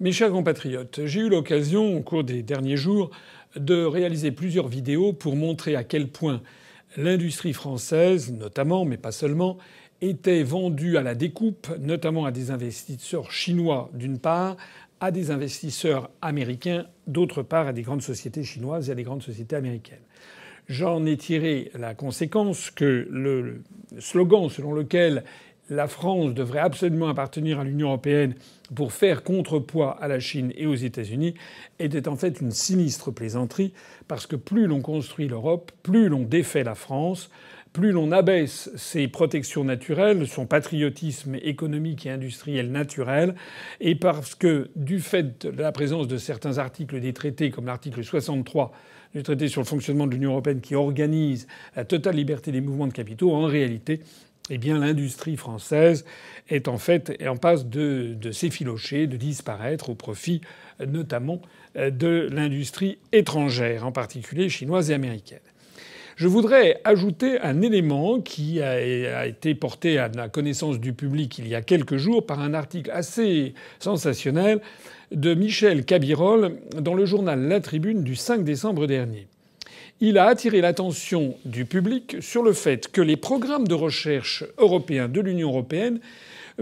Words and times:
Mes 0.00 0.12
chers 0.12 0.30
compatriotes, 0.30 1.00
j'ai 1.04 1.20
eu 1.20 1.28
l'occasion 1.28 1.94
au 1.94 2.00
cours 2.00 2.24
des 2.24 2.42
derniers 2.42 2.78
jours 2.78 3.10
de 3.54 3.84
réaliser 3.84 4.30
plusieurs 4.30 4.66
vidéos 4.66 5.12
pour 5.12 5.36
montrer 5.36 5.76
à 5.76 5.84
quel 5.84 6.08
point 6.08 6.40
l'industrie 6.96 7.52
française, 7.52 8.32
notamment, 8.32 8.86
mais 8.86 8.96
pas 8.96 9.12
seulement, 9.12 9.58
était 10.00 10.42
vendue 10.42 10.96
à 10.96 11.02
la 11.02 11.14
découpe, 11.14 11.68
notamment 11.78 12.24
à 12.24 12.30
des 12.30 12.50
investisseurs 12.50 13.30
chinois 13.30 13.90
d'une 13.92 14.18
part, 14.18 14.56
à 15.00 15.10
des 15.10 15.30
investisseurs 15.30 16.08
américains 16.22 16.86
d'autre 17.06 17.42
part, 17.42 17.66
à 17.66 17.74
des 17.74 17.82
grandes 17.82 18.00
sociétés 18.00 18.42
chinoises 18.42 18.88
et 18.88 18.92
à 18.92 18.94
des 18.94 19.02
grandes 19.02 19.22
sociétés 19.22 19.56
américaines. 19.56 19.98
J'en 20.66 21.04
ai 21.04 21.18
tiré 21.18 21.70
la 21.74 21.94
conséquence 21.94 22.70
que 22.70 23.06
le 23.10 23.62
slogan 23.98 24.48
selon 24.48 24.72
lequel 24.72 25.24
la 25.70 25.86
France 25.86 26.34
devrait 26.34 26.58
absolument 26.58 27.08
appartenir 27.08 27.60
à 27.60 27.64
l'Union 27.64 27.88
européenne 27.88 28.34
pour 28.74 28.92
faire 28.92 29.22
contrepoids 29.22 29.96
à 30.00 30.08
la 30.08 30.20
Chine 30.20 30.52
et 30.56 30.66
aux 30.66 30.74
États-Unis 30.74 31.34
était 31.78 32.08
en 32.08 32.16
fait 32.16 32.40
une 32.40 32.50
sinistre 32.50 33.10
plaisanterie, 33.10 33.72
parce 34.08 34.26
que 34.26 34.36
plus 34.36 34.66
l'on 34.66 34.82
construit 34.82 35.28
l'Europe, 35.28 35.72
plus 35.82 36.08
l'on 36.08 36.22
défait 36.22 36.64
la 36.64 36.74
France, 36.74 37.30
plus 37.72 37.92
l'on 37.92 38.10
abaisse 38.10 38.70
ses 38.74 39.06
protections 39.06 39.62
naturelles, 39.62 40.26
son 40.26 40.44
patriotisme 40.44 41.36
économique 41.36 42.04
et 42.04 42.10
industriel 42.10 42.72
naturel, 42.72 43.36
et 43.80 43.94
parce 43.94 44.34
que 44.34 44.70
du 44.74 44.98
fait 44.98 45.46
de 45.46 45.62
la 45.62 45.70
présence 45.70 46.08
de 46.08 46.16
certains 46.16 46.58
articles 46.58 47.00
des 47.00 47.12
traités, 47.12 47.50
comme 47.50 47.66
l'article 47.66 48.02
63 48.02 48.72
du 49.14 49.22
traité 49.22 49.48
sur 49.48 49.60
le 49.60 49.66
fonctionnement 49.66 50.06
de 50.06 50.12
l'Union 50.12 50.32
européenne 50.32 50.60
qui 50.60 50.74
organise 50.74 51.48
la 51.74 51.84
totale 51.84 52.14
liberté 52.14 52.52
des 52.52 52.60
mouvements 52.60 52.86
de 52.86 52.92
capitaux, 52.92 53.32
en 53.32 53.46
réalité, 53.46 54.00
eh 54.50 54.58
l'industrie 54.58 55.36
française 55.36 56.04
est 56.48 56.68
en 56.68 56.78
fait 56.78 57.16
en 57.26 57.36
passe 57.36 57.66
de, 57.66 58.14
de 58.20 58.32
s'effilocher, 58.32 59.06
de 59.06 59.16
disparaître 59.16 59.90
au 59.90 59.94
profit 59.94 60.40
notamment 60.84 61.40
de 61.76 62.28
l'industrie 62.32 62.98
étrangère, 63.12 63.86
en 63.86 63.92
particulier 63.92 64.48
chinoise 64.48 64.90
et 64.90 64.94
américaine. 64.94 65.40
Je 66.20 66.28
voudrais 66.28 66.82
ajouter 66.84 67.40
un 67.40 67.62
élément 67.62 68.20
qui 68.20 68.60
a 68.60 69.24
été 69.26 69.54
porté 69.54 69.96
à 69.96 70.08
la 70.08 70.28
connaissance 70.28 70.78
du 70.78 70.92
public 70.92 71.38
il 71.38 71.48
y 71.48 71.54
a 71.54 71.62
quelques 71.62 71.96
jours 71.96 72.26
par 72.26 72.40
un 72.40 72.52
article 72.52 72.90
assez 72.90 73.54
sensationnel 73.78 74.60
de 75.12 75.32
Michel 75.32 75.86
Cabirol 75.86 76.58
dans 76.78 76.92
le 76.92 77.06
journal 77.06 77.48
La 77.48 77.60
Tribune 77.60 78.04
du 78.04 78.16
5 78.16 78.44
décembre 78.44 78.86
dernier 78.86 79.28
il 80.00 80.16
a 80.16 80.26
attiré 80.26 80.60
l'attention 80.60 81.36
du 81.44 81.66
public 81.66 82.16
sur 82.20 82.42
le 82.42 82.52
fait 82.52 82.90
que 82.90 83.02
les 83.02 83.16
programmes 83.16 83.68
de 83.68 83.74
recherche 83.74 84.44
européens 84.58 85.08
de 85.08 85.20
l'Union 85.20 85.50
européenne 85.50 86.00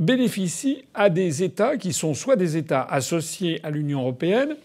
bénéficient 0.01 0.85
à 0.95 1.09
des 1.09 1.43
États 1.43 1.77
qui 1.77 1.93
sont 1.93 2.15
soit 2.15 2.37
des 2.37 2.57
États 2.57 2.83
associés 2.83 3.61
à 3.63 3.71
l'Union 3.71 4.01
européenne, 4.01 4.57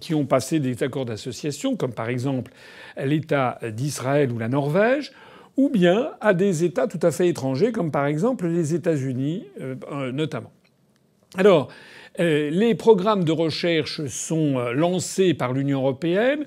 qui 0.00 0.14
ont 0.14 0.26
passé 0.26 0.58
des 0.58 0.82
accords 0.82 1.04
d'association, 1.04 1.76
comme 1.76 1.92
par 1.92 2.08
exemple 2.08 2.52
l'État 2.96 3.60
d'Israël 3.62 4.32
ou 4.32 4.38
la 4.38 4.48
Norvège, 4.48 5.12
ou 5.56 5.68
bien 5.68 6.10
à 6.20 6.34
des 6.34 6.64
États 6.64 6.88
tout 6.88 7.00
à 7.02 7.12
fait 7.12 7.28
étrangers, 7.28 7.70
comme 7.70 7.92
par 7.92 8.06
exemple 8.06 8.46
les 8.48 8.74
États-Unis 8.74 9.44
euh, 9.60 9.76
euh, 9.92 10.12
notamment. 10.12 10.52
Alors, 11.36 11.68
euh, 12.18 12.50
les 12.50 12.74
programmes 12.74 13.24
de 13.24 13.32
recherche 13.32 14.04
sont 14.06 14.58
lancés 14.72 15.34
par 15.34 15.52
l'Union 15.52 15.80
européenne 15.80 16.46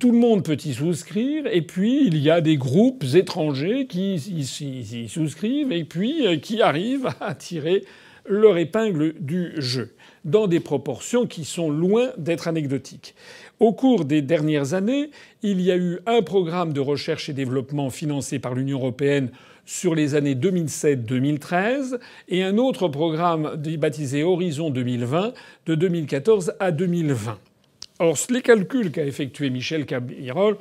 tout 0.00 0.12
le 0.12 0.18
monde 0.18 0.44
peut 0.44 0.56
y 0.64 0.72
souscrire, 0.72 1.46
et 1.46 1.62
puis 1.62 2.06
il 2.06 2.16
y 2.16 2.30
a 2.30 2.40
des 2.40 2.56
groupes 2.56 3.04
étrangers 3.14 3.86
qui 3.86 4.14
y 4.14 5.08
souscrivent, 5.08 5.72
et 5.72 5.84
puis 5.84 6.26
euh, 6.26 6.36
qui 6.36 6.62
arrivent 6.62 7.10
à 7.20 7.34
tirer 7.34 7.84
leur 8.26 8.56
épingle 8.56 9.14
du 9.20 9.52
jeu, 9.58 9.94
dans 10.24 10.46
des 10.46 10.60
proportions 10.60 11.26
qui 11.26 11.44
sont 11.44 11.70
loin 11.70 12.12
d'être 12.16 12.48
anecdotiques. 12.48 13.14
Au 13.60 13.72
cours 13.72 14.06
des 14.06 14.22
dernières 14.22 14.72
années, 14.72 15.10
il 15.42 15.60
y 15.60 15.70
a 15.70 15.76
eu 15.76 15.98
un 16.06 16.22
programme 16.22 16.72
de 16.72 16.80
recherche 16.80 17.28
et 17.28 17.34
développement 17.34 17.90
financé 17.90 18.38
par 18.38 18.54
l'Union 18.54 18.78
européenne 18.78 19.30
sur 19.66 19.94
les 19.94 20.14
années 20.14 20.34
2007-2013 20.34 21.98
et 22.28 22.42
un 22.42 22.58
autre 22.58 22.88
programme 22.88 23.56
baptisé 23.78 24.22
Horizon 24.22 24.70
2020 24.70 25.32
de 25.66 25.74
2014 25.74 26.54
à 26.58 26.70
2020. 26.70 27.38
Or, 28.00 28.16
les 28.30 28.42
calculs 28.42 28.90
qu'a 28.90 29.04
effectué 29.04 29.50
Michel 29.50 29.86
Cabirol 29.86 30.56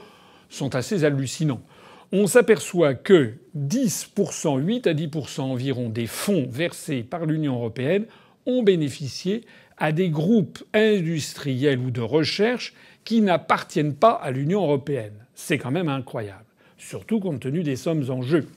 sont 0.49 0.75
assez 0.75 1.03
hallucinants. 1.03 1.63
On 2.11 2.27
s'aperçoit 2.27 2.93
que 2.93 3.33
10%, 3.57 4.59
8 4.59 4.85
à 4.85 4.93
10% 4.93 5.41
environ 5.41 5.89
des 5.89 6.05
fonds 6.05 6.47
versés 6.47 7.01
par 7.01 7.25
l'Union 7.25 7.55
européenne 7.55 8.05
ont 8.45 8.61
bénéficié 8.61 9.41
à 9.79 9.91
des 9.91 10.09
groupes 10.09 10.63
industriels 10.75 11.79
ou 11.79 11.89
de 11.89 12.01
recherche 12.01 12.73
qui 13.03 13.21
n'appartiennent 13.21 13.95
pas 13.95 14.11
à 14.11 14.29
l'Union 14.29 14.61
européenne. 14.61 15.13
C'est 15.33 15.57
quand 15.57 15.71
même 15.71 15.89
incroyable, 15.89 16.45
surtout 16.77 17.19
compte 17.19 17.39
tenu 17.39 17.63
des 17.63 17.75
sommes 17.75 18.11
en 18.11 18.21
jeu. 18.21 18.47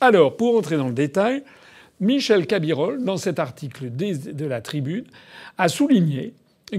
Alors, 0.00 0.36
pour 0.36 0.56
entrer 0.56 0.76
dans 0.76 0.86
le 0.86 0.94
détail, 0.94 1.42
Michel 1.98 2.46
Cabirol, 2.46 3.02
dans 3.02 3.16
cet 3.16 3.40
article 3.40 3.90
de 3.90 4.44
la 4.44 4.60
Tribune, 4.60 5.06
a 5.58 5.68
souligné 5.68 6.32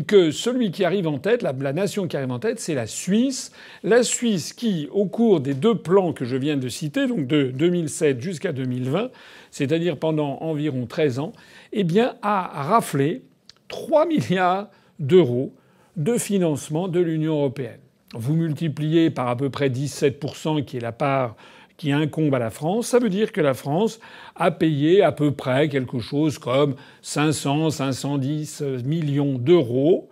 que 0.05 0.31
celui 0.31 0.71
qui 0.71 0.85
arrive 0.85 1.07
en 1.07 1.17
tête, 1.17 1.41
la, 1.41 1.53
nation 1.73 2.07
qui 2.07 2.15
arrive 2.15 2.31
en 2.31 2.39
tête, 2.39 2.59
c'est 2.59 2.75
la 2.75 2.87
Suisse. 2.87 3.51
La 3.83 4.03
Suisse 4.03 4.53
qui, 4.53 4.87
au 4.91 5.05
cours 5.05 5.41
des 5.41 5.53
deux 5.53 5.75
plans 5.75 6.13
que 6.13 6.25
je 6.25 6.35
viens 6.35 6.57
de 6.57 6.69
citer, 6.69 7.07
donc 7.07 7.25
de 7.27 7.51
2007 7.51 8.21
jusqu'à 8.21 8.51
2020, 8.51 9.09
c'est-à-dire 9.51 9.97
pendant 9.97 10.37
environ 10.41 10.85
13 10.85 11.19
ans, 11.19 11.33
eh 11.73 11.83
bien, 11.83 12.15
a 12.21 12.63
raflé 12.63 13.23
3 13.69 14.05
milliards 14.05 14.69
d'euros 14.99 15.53
de 15.95 16.17
financement 16.17 16.87
de 16.87 16.99
l'Union 16.99 17.35
européenne. 17.35 17.79
Vous 18.13 18.33
multipliez 18.33 19.09
par 19.09 19.27
à 19.27 19.35
peu 19.35 19.49
près 19.49 19.69
17%, 19.69 20.65
qui 20.65 20.77
est 20.77 20.81
la 20.81 20.91
part 20.91 21.35
qui 21.79 21.93
incombe 21.93 22.35
à 22.35 22.39
la 22.39 22.49
France, 22.49 22.87
ça 22.87 22.99
veut 22.99 23.09
dire 23.09 23.31
que 23.31 23.39
la 23.39 23.53
France 23.53 24.01
a 24.35 24.51
payé 24.51 25.01
à 25.01 25.13
peu 25.13 25.31
près 25.31 25.69
quelque 25.69 25.99
chose 25.99 26.37
comme 26.37 26.75
500, 27.01 27.71
510 27.71 28.63
millions 28.83 29.39
d'euros. 29.39 30.09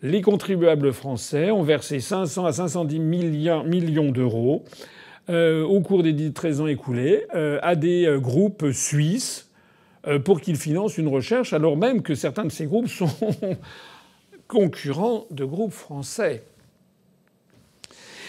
Les 0.00 0.22
contribuables 0.22 0.92
français 0.92 1.50
ont 1.50 1.64
versé 1.64 1.98
500 1.98 2.46
à 2.46 2.52
510 2.52 3.00
millions 3.00 4.12
d'euros 4.12 4.64
euh, 5.28 5.64
au 5.64 5.80
cours 5.80 6.04
des 6.04 6.32
13 6.32 6.60
ans 6.60 6.66
écoulés 6.68 7.26
euh, 7.34 7.58
à 7.62 7.74
des 7.74 8.06
euh, 8.06 8.18
groupes 8.18 8.70
suisses 8.72 9.44
pour 10.24 10.40
qu'ils 10.40 10.56
financent 10.56 10.96
une 10.96 11.08
recherche, 11.08 11.52
alors 11.52 11.76
même 11.76 12.00
que 12.00 12.14
certains 12.14 12.44
de 12.44 12.52
ces 12.52 12.64
groupes 12.64 12.88
sont 12.88 13.10
concurrents 14.48 15.26
de 15.30 15.44
groupes 15.44 15.72
français. 15.74 16.44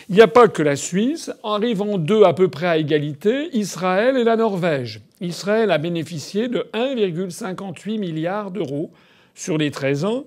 Il 0.10 0.16
n'y 0.16 0.22
a 0.22 0.28
pas 0.28 0.48
que 0.48 0.64
la 0.64 0.76
Suisse. 0.76 1.32
Arrivant 1.44 2.00
deux 2.00 2.24
à 2.24 2.34
peu 2.34 2.48
près 2.48 2.66
à 2.66 2.78
égalité, 2.78 3.50
Israël 3.54 4.18
et 4.18 4.24
la 4.24 4.36
Norvège. 4.36 5.02
Israël 5.22 5.70
a 5.70 5.78
bénéficié 5.78 6.48
de 6.48 6.66
1,58 6.74 8.00
milliard 8.00 8.50
d'euros 8.50 8.90
sur 9.36 9.60
les 9.60 9.70
13 9.70 10.06
ans 10.06 10.26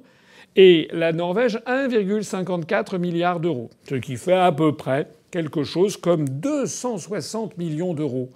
et 0.55 0.87
la 0.93 1.13
Norvège 1.13 1.59
1,54 1.67 2.99
milliard 2.99 3.41
d'euros, 3.41 3.71
ce 3.89 3.97
qui 3.97 4.17
fait 4.17 4.35
à 4.35 4.53
peu 4.53 4.77
près 4.77 5.09
quelque 5.33 5.65
chose 5.65 5.97
comme 5.97 6.29
260 6.29 7.59
millions 7.59 7.95
d'euros 7.95 8.29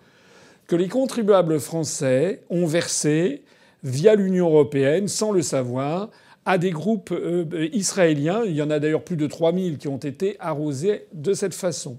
que 0.67 0.75
les 0.75 0.89
contribuables 0.89 1.61
français 1.61 2.43
ont 2.51 2.67
versé 2.67 3.43
via 3.85 4.17
l'Union 4.17 4.49
européenne 4.49 5.07
sans 5.07 5.31
le 5.31 5.43
savoir 5.43 6.09
à 6.47 6.59
des 6.59 6.71
groupes 6.71 7.11
euh, 7.13 7.69
israéliens. 7.73 8.43
Il 8.47 8.53
y 8.53 8.63
en 8.63 8.71
a 8.71 8.79
d'ailleurs 8.79 9.05
plus 9.05 9.17
de 9.17 9.27
3000 9.27 9.79
qui 9.79 9.89
ont 9.89 9.99
été 9.99 10.37
arrosés 10.39 11.07
de 11.13 11.35
cette 11.35 11.55
façon. 11.55 11.99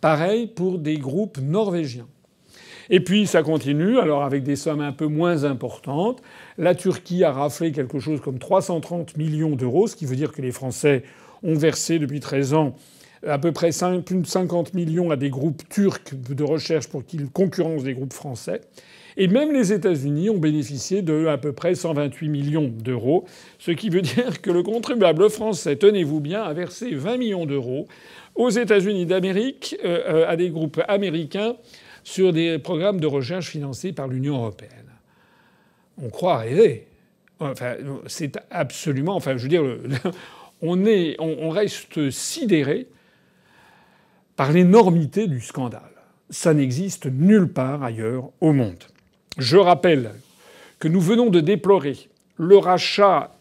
Pareil 0.00 0.46
pour 0.46 0.78
des 0.78 0.96
groupes 0.96 1.38
norvégiens. 1.38 2.06
Et 2.90 3.00
puis 3.00 3.26
ça 3.26 3.42
continue, 3.42 3.98
alors 3.98 4.24
avec 4.24 4.42
des 4.42 4.56
sommes 4.56 4.80
un 4.80 4.92
peu 4.92 5.06
moins 5.06 5.44
importantes. 5.44 6.22
La 6.58 6.74
Turquie 6.74 7.24
a 7.24 7.32
raflé 7.32 7.72
quelque 7.72 7.98
chose 7.98 8.20
comme 8.20 8.38
330 8.38 9.16
millions 9.16 9.56
d'euros, 9.56 9.86
ce 9.86 9.96
qui 9.96 10.06
veut 10.06 10.16
dire 10.16 10.32
que 10.32 10.42
les 10.42 10.52
Français 10.52 11.02
ont 11.42 11.54
versé 11.54 11.98
depuis 11.98 12.20
13 12.20 12.54
ans 12.54 12.76
à 13.26 13.38
peu 13.38 13.52
près 13.52 13.70
plus 14.04 14.16
de 14.16 14.26
50 14.26 14.74
millions 14.74 15.10
à 15.10 15.16
des 15.16 15.30
groupes 15.30 15.62
turcs 15.68 16.14
de 16.14 16.44
recherche 16.44 16.88
pour 16.88 17.04
qu'ils 17.04 17.30
concurrencent 17.30 17.84
des 17.84 17.94
groupes 17.94 18.12
français. 18.12 18.60
Et 19.16 19.28
même 19.28 19.52
les 19.52 19.72
États-Unis 19.72 20.30
ont 20.30 20.38
bénéficié 20.38 21.02
de 21.02 21.26
à 21.26 21.38
peu 21.38 21.52
près 21.52 21.74
128 21.74 22.28
millions 22.28 22.68
d'euros, 22.68 23.24
ce 23.58 23.70
qui 23.70 23.88
veut 23.88 24.00
dire 24.02 24.40
que 24.40 24.50
le 24.50 24.62
contribuable 24.62 25.30
français, 25.30 25.76
tenez-vous 25.76 26.20
bien, 26.20 26.42
a 26.42 26.52
versé 26.52 26.94
20 26.94 27.16
millions 27.16 27.46
d'euros 27.46 27.86
aux 28.34 28.50
États-Unis 28.50 29.06
d'Amérique, 29.06 29.76
euh, 29.84 30.02
euh, 30.08 30.28
à 30.28 30.36
des 30.36 30.50
groupes 30.50 30.80
américains, 30.88 31.54
sur 32.02 32.32
des 32.32 32.58
programmes 32.58 33.00
de 33.00 33.06
recherche 33.06 33.48
financés 33.48 33.92
par 33.92 34.08
l'Union 34.08 34.36
européenne. 34.36 34.70
On 36.02 36.10
croit 36.10 36.38
rêver. 36.38 36.88
Enfin, 37.38 37.76
c'est 38.06 38.38
absolument. 38.50 39.14
Enfin, 39.14 39.36
je 39.36 39.42
veux 39.44 39.48
dire, 39.48 39.62
on, 40.62 40.84
est, 40.84 41.16
on 41.20 41.48
reste 41.50 42.10
sidéré 42.10 42.88
par 44.36 44.52
l'énormité 44.52 45.26
du 45.26 45.40
scandale. 45.40 45.82
Ça 46.30 46.54
n'existe 46.54 47.06
nulle 47.06 47.48
part 47.48 47.82
ailleurs 47.82 48.30
au 48.40 48.52
monde. 48.52 48.82
Je 49.38 49.56
rappelle 49.56 50.12
que 50.78 50.88
nous 50.88 51.00
venons 51.00 51.30
de 51.30 51.40
déplorer 51.40 51.96
le 52.36 52.56
rachat 52.58 53.36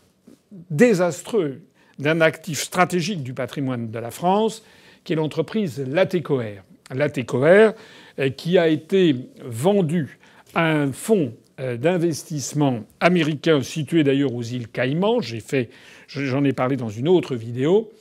désastreux 0.70 1.62
d'un 2.00 2.22
actif 2.22 2.62
stratégique 2.62 3.24
du 3.24 3.34
patrimoine 3.34 3.92
de 3.92 4.00
la 4.00 4.12
France, 4.12 4.64
qui 5.04 5.14
est 5.14 5.16
l'entreprise 5.16 5.84
Latécoère. 5.88 6.64
Latécoère, 6.92 7.74
euh, 8.20 8.30
qui 8.30 8.58
a 8.58 8.68
été 8.68 9.16
vendue 9.44 10.20
à 10.54 10.72
un 10.72 10.92
fonds 10.92 11.34
euh, 11.60 11.78
d'investissement 11.78 12.84
américain 13.00 13.62
situé 13.62 14.04
d'ailleurs 14.04 14.34
aux 14.34 14.44
îles 14.44 14.68
Caïmans. 14.68 15.22
J'en 16.08 16.44
ai 16.44 16.54
parlé 16.54 16.78
dans 16.78 16.90
une 16.90 17.08
autre 17.08 17.36
vidéo, 17.36 17.92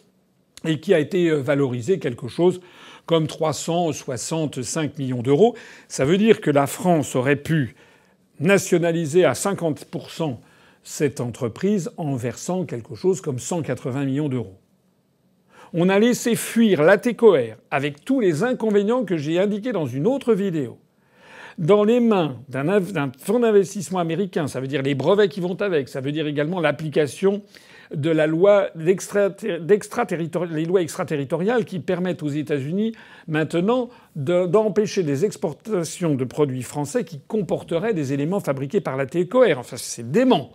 et 0.64 0.80
qui 0.80 0.94
a 0.94 0.98
été 0.98 1.28
euh, 1.28 1.36
valorisé 1.36 1.98
quelque 1.98 2.28
chose 2.28 2.60
comme 3.06 3.26
365 3.26 4.98
millions 4.98 5.22
d'euros. 5.22 5.56
Ça 5.88 6.04
veut 6.04 6.18
dire 6.18 6.40
que 6.40 6.50
la 6.50 6.66
France 6.66 7.16
aurait 7.16 7.36
pu 7.36 7.74
nationaliser 8.40 9.24
à 9.24 9.32
50% 9.32 10.36
cette 10.84 11.20
entreprise 11.20 11.90
en 11.96 12.16
versant 12.16 12.64
quelque 12.64 12.94
chose 12.94 13.20
comme 13.20 13.38
180 13.38 14.04
millions 14.04 14.28
d'euros. 14.28 14.58
On 15.74 15.88
a 15.88 15.98
laissé 15.98 16.34
fuir 16.34 16.82
l'ATCOR 16.82 17.56
avec 17.70 18.04
tous 18.04 18.20
les 18.20 18.42
inconvénients 18.42 19.04
que 19.04 19.16
j'ai 19.16 19.38
indiqués 19.38 19.72
dans 19.72 19.86
une 19.86 20.06
autre 20.06 20.34
vidéo 20.34 20.78
dans 21.58 21.84
les 21.84 22.00
mains 22.00 22.36
d'un 22.48 23.12
fonds 23.18 23.40
d'investissement 23.40 23.98
américain. 23.98 24.48
Ça 24.48 24.60
veut 24.60 24.66
dire 24.66 24.82
les 24.82 24.94
brevets 24.94 25.28
qui 25.28 25.40
vont 25.40 25.60
avec. 25.60 25.88
Ça 25.88 26.00
veut 26.00 26.12
dire 26.12 26.26
également 26.26 26.60
l'application 26.60 27.42
de 27.94 28.10
la 28.10 28.26
loi 28.26 28.68
les 28.74 30.64
lois 30.64 30.82
extraterritoriales 30.82 31.64
qui 31.64 31.80
permettent 31.80 32.22
aux 32.22 32.28
États-Unis 32.28 32.92
maintenant 33.26 33.90
d'empêcher 34.16 35.02
des 35.02 35.24
exportations 35.24 36.14
de 36.14 36.24
produits 36.24 36.62
français 36.62 37.04
qui 37.04 37.20
comporteraient 37.20 37.94
des 37.94 38.12
éléments 38.12 38.40
fabriqués 38.40 38.80
par 38.80 38.96
la 38.96 39.06
TECOR. 39.06 39.58
Enfin, 39.58 39.76
c'est 39.76 40.10
dément. 40.10 40.52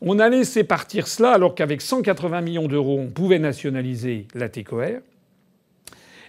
On 0.00 0.18
a 0.18 0.28
laissé 0.28 0.64
partir 0.64 1.06
cela 1.06 1.32
alors 1.32 1.54
qu'avec 1.54 1.82
180 1.82 2.40
millions 2.40 2.68
d'euros, 2.68 2.98
on 2.98 3.10
pouvait 3.10 3.38
nationaliser 3.38 4.28
la 4.34 4.48
TECOR. 4.48 5.00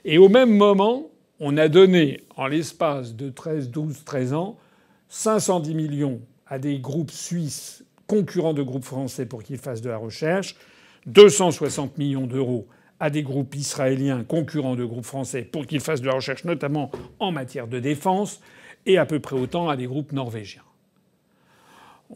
Et 0.03 0.17
au 0.17 0.29
même 0.29 0.55
moment, 0.55 1.09
on 1.39 1.57
a 1.57 1.67
donné, 1.67 2.21
en 2.35 2.47
l'espace 2.47 3.15
de 3.15 3.29
13, 3.29 3.69
12, 3.69 4.03
13 4.03 4.33
ans, 4.33 4.57
510 5.09 5.73
millions 5.73 6.21
à 6.47 6.59
des 6.59 6.79
groupes 6.79 7.11
suisses 7.11 7.83
concurrents 8.11 8.53
de 8.53 8.61
groupes 8.61 8.83
français 8.83 9.25
pour 9.25 9.41
qu'ils 9.41 9.57
fassent 9.57 9.81
de 9.81 9.89
la 9.89 9.95
recherche, 9.95 10.57
260 11.05 11.97
millions 11.97 12.27
d'euros 12.27 12.67
à 12.99 13.09
des 13.09 13.23
groupes 13.23 13.55
israéliens 13.55 14.25
concurrents 14.25 14.75
de 14.75 14.83
groupes 14.83 15.05
français 15.05 15.43
pour 15.43 15.65
qu'ils 15.65 15.79
fassent 15.79 16.01
de 16.01 16.07
la 16.07 16.15
recherche, 16.15 16.43
notamment 16.43 16.91
en 17.19 17.31
matière 17.31 17.67
de 17.67 17.79
défense, 17.79 18.41
et 18.85 18.97
à 18.97 19.05
peu 19.05 19.21
près 19.21 19.37
autant 19.37 19.69
à 19.69 19.77
des 19.77 19.85
groupes 19.85 20.11
norvégiens. 20.11 20.63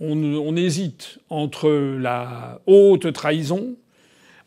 On, 0.02 0.58
hésite 0.58 1.20
entre 1.30 1.70
la 1.70 2.60
haute 2.66 3.14
trahison, 3.14 3.76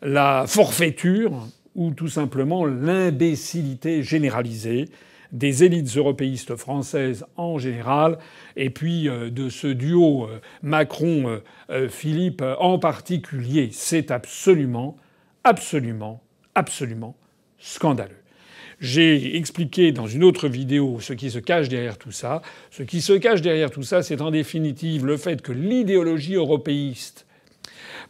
la 0.03 0.45
forfaiture 0.47 1.47
ou 1.73 1.95
tout 1.95 2.09
simplement 2.09 2.63
l'imbécilité 2.63 4.03
généralisée 4.03 4.89
des 5.31 5.63
élites 5.63 5.95
européistes 5.95 6.55
françaises 6.55 7.25
en 7.35 7.57
général, 7.57 8.17
et 8.55 8.69
puis 8.69 9.07
euh, 9.07 9.29
de 9.29 9.49
ce 9.49 9.67
duo 9.67 10.25
euh, 10.25 10.39
Macron-Philippe 10.63 12.41
euh, 12.41 12.55
en 12.57 12.79
particulier. 12.79 13.69
C'est 13.71 14.11
absolument, 14.11 14.97
absolument, 15.43 16.21
absolument 16.55 17.15
scandaleux. 17.59 18.15
J'ai 18.79 19.35
expliqué 19.35 19.91
dans 19.91 20.07
une 20.07 20.23
autre 20.23 20.47
vidéo 20.47 20.99
ce 21.01 21.11
qui 21.11 21.29
se 21.29 21.39
cache 21.39 21.67
derrière 21.67 21.97
tout 21.97 22.13
ça. 22.13 22.41
Ce 22.71 22.81
qui 22.81 23.01
se 23.01 23.11
cache 23.13 23.41
derrière 23.41 23.71
tout 23.71 23.83
ça, 23.83 24.01
c'est 24.03 24.21
en 24.21 24.31
définitive 24.31 25.05
le 25.05 25.17
fait 25.17 25.41
que 25.41 25.51
l'idéologie 25.51 26.35
européiste, 26.35 27.25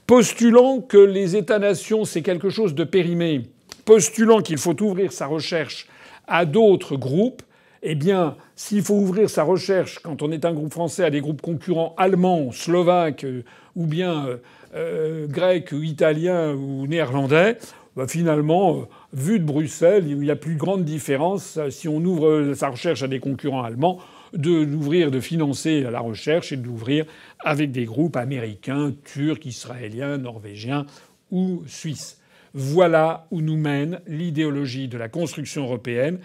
postulant 0.05 0.79
que 0.79 0.97
les 0.97 1.35
États-nations 1.35 2.05
c'est 2.05 2.21
quelque 2.21 2.49
chose 2.49 2.75
de 2.75 2.83
périmé, 2.83 3.49
postulant 3.83 4.41
qu'il 4.41 4.59
faut 4.59 4.79
ouvrir 4.83 5.11
sa 5.11 5.25
recherche 5.25 5.87
à 6.29 6.45
d'autres 6.45 6.95
groupes, 6.95 7.41
eh 7.81 7.95
bien, 7.95 8.35
s'il 8.55 8.81
faut 8.81 8.95
ouvrir 8.95 9.29
sa 9.29 9.43
recherche 9.43 9.99
quand 9.99 10.21
on 10.21 10.31
est 10.31 10.45
un 10.45 10.53
groupe 10.53 10.71
français 10.71 11.03
à 11.03 11.09
des 11.09 11.21
groupes 11.21 11.41
concurrents 11.41 11.95
allemands, 11.97 12.51
slovaques 12.51 13.23
euh, 13.23 13.43
ou 13.75 13.85
bien 13.85 14.25
euh, 14.27 14.37
euh, 14.75 15.27
grecs 15.27 15.71
ou 15.71 15.81
italiens 15.81 16.53
ou 16.53 16.87
néerlandais, 16.87 17.57
bah, 17.95 18.07
finalement, 18.07 18.87
vu 19.13 19.39
de 19.39 19.45
Bruxelles, 19.45 20.05
il 20.07 20.23
y 20.23 20.31
a 20.31 20.35
plus 20.35 20.55
grande 20.55 20.83
différence 20.83 21.59
si 21.69 21.87
on 21.87 21.97
ouvre 21.97 22.53
sa 22.53 22.69
recherche 22.69 23.01
à 23.01 23.07
des 23.07 23.19
concurrents 23.19 23.63
allemands 23.63 23.99
de 24.33 24.63
d'ouvrir, 24.63 25.09
de 25.09 25.19
financer 25.19 25.81
la 25.81 25.99
recherche 25.99 26.51
et 26.51 26.57
d'ouvrir 26.57 27.05
avec 27.39 27.71
des 27.71 27.85
groupes 27.85 28.15
américains, 28.15 28.93
turcs, 29.05 29.45
israéliens, 29.45 30.17
norvégiens 30.17 30.85
ou 31.31 31.63
suisses. 31.65 32.18
Voilà 32.53 33.27
où 33.31 33.41
nous 33.41 33.57
mène 33.57 34.01
l'idéologie 34.07 34.87
de 34.87 34.97
la 34.97 35.09
construction 35.09 35.63
européenne. 35.63 36.19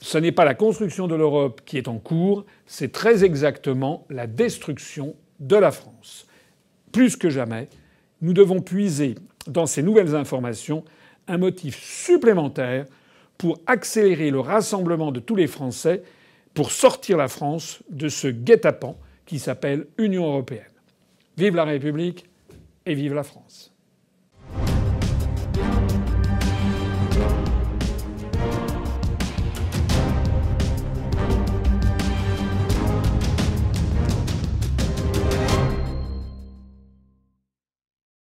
Ce 0.00 0.18
n'est 0.18 0.32
pas 0.32 0.44
la 0.44 0.54
construction 0.54 1.08
de 1.08 1.14
l'Europe 1.14 1.60
qui 1.64 1.76
est 1.76 1.88
en 1.88 1.98
cours, 1.98 2.44
c'est 2.66 2.92
très 2.92 3.24
exactement 3.24 4.06
la 4.08 4.26
destruction 4.26 5.14
de 5.40 5.56
la 5.56 5.70
France. 5.70 6.26
Plus 6.92 7.16
que 7.16 7.30
jamais, 7.30 7.68
nous 8.22 8.32
devons 8.32 8.60
puiser 8.60 9.14
dans 9.46 9.66
ces 9.66 9.82
nouvelles 9.82 10.14
informations 10.14 10.84
un 11.28 11.38
motif 11.38 11.78
supplémentaire 11.82 12.86
pour 13.38 13.60
accélérer 13.66 14.30
le 14.30 14.40
rassemblement 14.40 15.12
de 15.12 15.20
tous 15.20 15.36
les 15.36 15.46
Français 15.46 16.02
pour 16.54 16.72
sortir 16.72 17.16
la 17.16 17.28
France 17.28 17.82
de 17.90 18.08
ce 18.08 18.28
guet-apens 18.28 18.96
qui 19.26 19.38
s'appelle 19.38 19.86
Union 19.98 20.26
européenne. 20.26 20.64
Vive 21.36 21.54
la 21.54 21.64
République 21.64 22.26
et 22.84 22.94
vive 22.94 23.14
la 23.14 23.22
France. 23.22 23.72